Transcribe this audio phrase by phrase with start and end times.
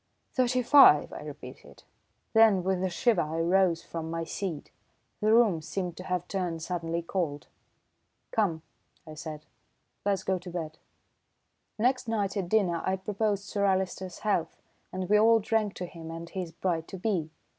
[0.33, 1.83] "Thirty five!" I repeated.
[2.33, 4.71] Then with a shiver I rose from my seat.
[5.19, 7.45] The room seemed to have turned suddenly cold.
[8.31, 8.63] "Come,"
[9.05, 9.45] I said,
[10.03, 10.79] "let's go to bed."
[11.77, 14.57] Next night at dinner I proposed Sir Alister's health,
[14.91, 17.29] and we all drank to him and his "bride to be."